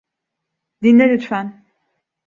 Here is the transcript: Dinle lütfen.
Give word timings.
Dinle 0.83 1.09
lütfen. 1.09 1.65